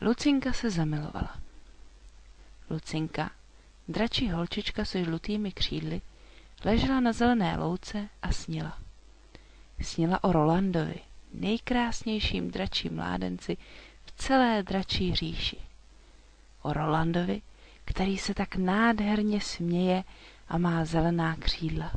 [0.00, 1.36] Lucinka se zamilovala.
[2.70, 3.30] Lucinka,
[3.88, 6.00] dračí holčička se žlutými křídly,
[6.64, 8.78] ležela na zelené louce a snila.
[9.80, 11.00] Snila o Rolandovi,
[11.34, 13.56] nejkrásnějším dračím mládenci
[14.04, 15.58] v celé dračí říši.
[16.62, 17.42] O Rolandovi,
[17.84, 20.04] který se tak nádherně směje
[20.48, 21.92] a má zelená křídla.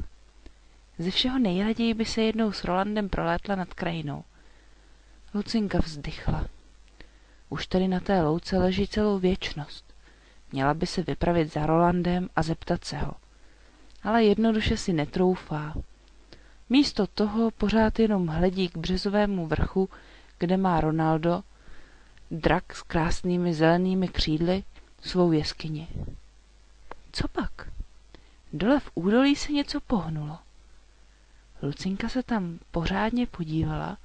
[0.98, 4.24] Ze všeho nejraději by se jednou s Rolandem prolétla nad krajinou.
[5.34, 6.59] Lucinka vzdychla.
[7.50, 9.86] Už tady na té louce leží celou věčnost.
[10.52, 13.12] Měla by se vypravit za Rolandem a zeptat se ho.
[14.04, 15.74] Ale jednoduše si netroufá.
[16.70, 19.90] Místo toho pořád jenom hledí k březovému vrchu,
[20.38, 21.44] kde má Ronaldo,
[22.32, 24.64] drak s krásnými zelenými křídly,
[25.02, 25.88] svou jeskyni.
[27.12, 27.52] Co pak?
[28.54, 30.38] Dole v údolí se něco pohnulo.
[31.62, 33.98] Lucinka se tam pořádně podívala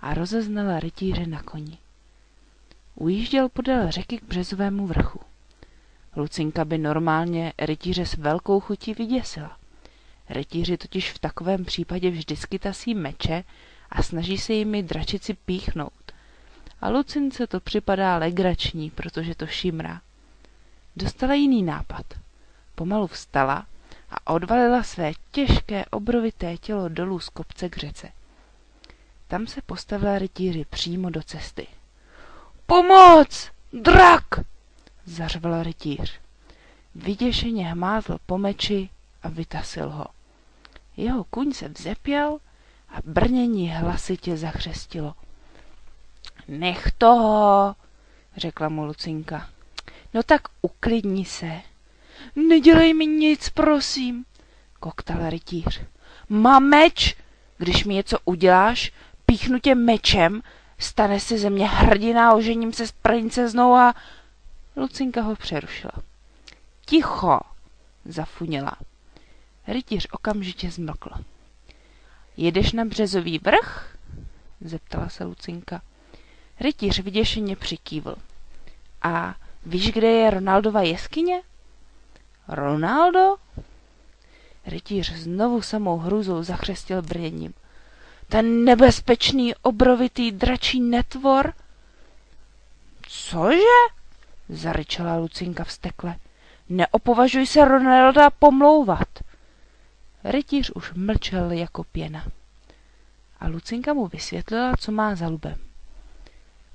[0.00, 1.78] a rozeznala rytíře na koni.
[3.00, 5.20] Ujížděl podél řeky k březovému vrchu.
[6.16, 9.58] Lucinka by normálně rytíře s velkou chutí vyděsila.
[10.28, 13.44] Rytíři totiž v takovém případě vždycky tasí meče
[13.90, 16.12] a snaží se jimi dračici píchnout.
[16.80, 20.00] A Lucince to připadá legrační, protože to šimrá.
[20.96, 22.06] Dostala jiný nápad.
[22.74, 23.66] Pomalu vstala
[24.10, 28.08] a odvalila své těžké obrovité tělo dolů z kopce k řece.
[29.28, 31.66] Tam se postavila rytíři přímo do cesty.
[32.70, 33.50] Pomoc!
[33.72, 34.24] Drak!
[35.04, 36.20] zařval rytíř.
[36.94, 38.88] Vyděšeně hmázl po meči
[39.22, 40.06] a vytasil ho.
[40.96, 42.38] Jeho kuň se vzepěl
[42.88, 45.14] a brnění hlasitě zachřestilo.
[46.48, 47.76] Nech toho,
[48.36, 49.50] řekla mu Lucinka.
[50.14, 51.60] No tak uklidni se.
[52.36, 54.24] Nedělej mi nic, prosím,
[54.80, 55.80] koktal rytíř.
[56.28, 57.16] Mám meč,
[57.58, 58.92] když mi něco uděláš,
[59.26, 60.42] píchnu tě mečem,
[60.78, 63.94] stane se ze mě hrdina, ožením se s princeznou a...
[64.76, 65.92] Lucinka ho přerušila.
[66.86, 67.40] Ticho,
[68.04, 68.72] zafunila.
[69.66, 71.10] Rytíř okamžitě zmlkl.
[72.36, 73.96] Jedeš na březový vrch?
[74.60, 75.82] zeptala se Lucinka.
[76.60, 78.16] Rytíř vyděšeně přikývl.
[79.02, 79.34] A
[79.66, 81.42] víš, kde je Ronaldova jeskyně?
[82.48, 83.36] Ronaldo?
[84.66, 87.54] Rytíř znovu samou hrůzou zachřestil brněním.
[88.28, 91.52] Ten nebezpečný obrovitý dračí netvor?
[93.08, 93.78] Cože?
[94.48, 96.16] Zaryčela Lucinka vstekle.
[96.68, 99.08] Neopovažuj se Ronalda pomlouvat.
[100.24, 102.26] Rytíř už mlčel jako pěna.
[103.40, 105.56] A Lucinka mu vysvětlila, co má za lubem.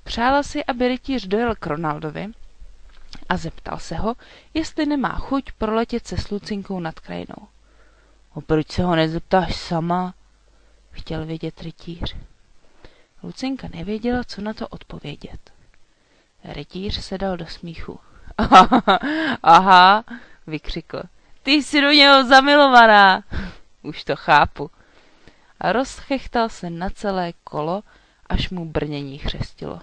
[0.04, 2.26] Přála si, aby rytíř dojel k Ronaldovi
[3.28, 4.14] a zeptal se ho,
[4.54, 7.48] jestli nemá chuť proletět se s Lucinkou nad krajinou.
[8.34, 10.14] A proč se ho nezeptáš sama?
[10.94, 12.16] Chtěl vědět rytíř.
[13.22, 15.52] Lucinka nevěděla, co na to odpovědět.
[16.44, 18.00] Rytíř se dal do smíchu.
[19.42, 20.04] Aha,
[20.46, 21.02] vykřikl.
[21.42, 23.24] Ty jsi do něho zamilovaná.
[23.82, 24.70] Už to chápu.
[25.60, 27.82] A rozchechtal se na celé kolo,
[28.26, 29.80] až mu brnění chřestilo.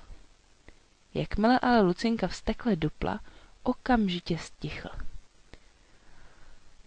[1.13, 3.19] Jakmile ale Lucinka vstekle dupla,
[3.63, 4.89] okamžitě stichl.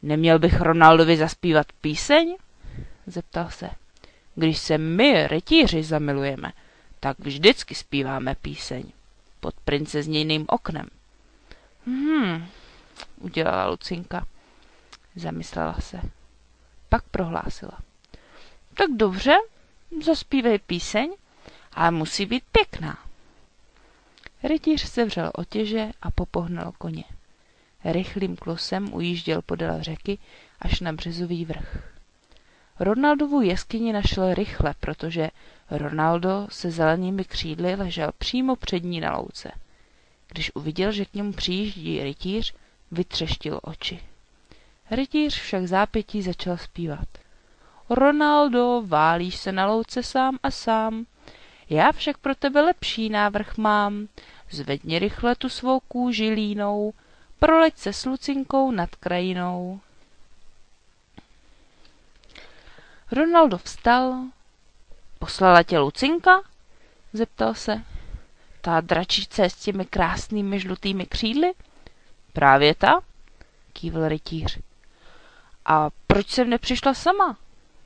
[0.02, 2.36] Neměl bych Ronaldovi zaspívat píseň?
[3.06, 3.70] Zeptal se.
[4.34, 6.52] Když se my, rytíři, zamilujeme,
[7.00, 8.84] tak vždycky zpíváme píseň.
[9.40, 10.86] Pod princezněným oknem.
[11.86, 12.46] Hmm,
[13.20, 14.26] udělala Lucinka.
[15.16, 16.00] Zamyslela se.
[16.88, 17.78] Pak prohlásila.
[18.74, 19.36] Tak dobře,
[20.04, 21.14] zaspívej píseň,
[21.72, 22.98] ale musí být pěkná.
[24.42, 27.04] Rytíř se vřel otěže a popohnal koně.
[27.84, 30.18] Rychlým klosem ujížděl podél řeky
[30.60, 31.93] až na březový vrch.
[32.80, 35.30] Ronaldovu jeskyni našel rychle, protože
[35.70, 39.52] Ronaldo se zelenými křídly ležel přímo před ní na louce.
[40.28, 42.54] Když uviděl, že k němu přijíždí rytíř,
[42.90, 44.00] vytřeštil oči.
[44.90, 47.08] Rytíř však zápětí začal zpívat.
[47.90, 51.06] Ronaldo, válíš se na louce sám a sám,
[51.70, 54.08] já však pro tebe lepší návrh mám.
[54.50, 56.92] Zvedni rychle tu svou kůži línou,
[57.38, 59.80] proleď se s Lucinkou nad krajinou.
[63.14, 64.24] Ronaldo vstal.
[65.18, 66.42] Poslala tě Lucinka?
[67.12, 67.82] Zeptal se.
[68.60, 71.52] Ta dračice s těmi krásnými žlutými křídly?
[72.32, 73.00] Právě ta,
[73.72, 74.58] kývl rytíř.
[75.64, 77.36] A proč jsem nepřišla sama?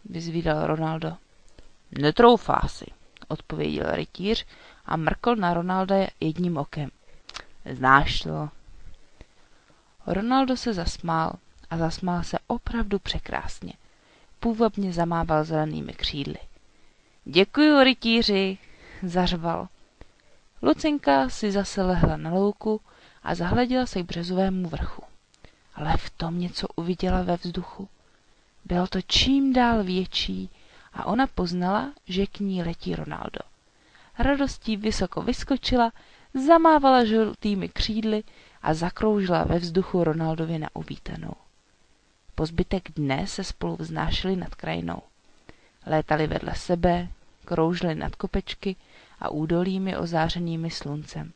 [0.05, 1.17] vyzvídal Ronaldo.
[1.91, 2.87] Netroufá si,
[3.29, 4.47] odpověděl rytíř
[4.87, 6.91] a mrkl na Ronalda jedním okem.
[7.73, 8.49] Znáš to?
[10.07, 11.33] Ronaldo se zasmál
[11.71, 13.73] a zasmál se opravdu překrásně.
[14.41, 16.39] Půvabně zamával zelenými křídly.
[17.25, 18.59] Děkuju, rytíři,
[19.03, 19.69] zařval.
[20.63, 22.81] Lucinka si zase lehla na louku
[23.23, 25.03] a zahleděla se k březovému vrchu.
[25.75, 27.89] Ale v tom něco uviděla ve vzduchu.
[28.65, 30.51] Bylo to čím dál větší
[30.93, 33.41] a ona poznala, že k ní letí Ronaldo.
[34.19, 35.93] Radostí vysoko vyskočila,
[36.35, 38.23] zamávala žlutými křídly
[38.63, 41.33] a zakroužila ve vzduchu Ronaldovi na uvítanou.
[42.39, 45.03] Po zbytek dne se spolu vznášeli nad krajinou.
[45.87, 47.09] Létali vedle sebe,
[47.45, 48.77] kroužili nad kopečky
[49.21, 51.33] a údolími ozářenými sluncem.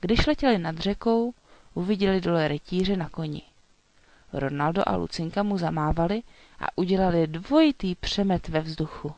[0.00, 1.34] Když letěli nad řekou,
[1.74, 3.42] uviděli dole rytíře na koni.
[4.32, 6.22] Ronaldo a Lucinka mu zamávali
[6.60, 9.12] a udělali dvojitý přemet ve vzduchu.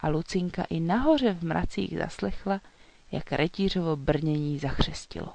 [0.00, 2.60] A Lucinka i nahoře v mracích zaslechla,
[3.12, 5.34] jak retířovo brnění zachřestilo.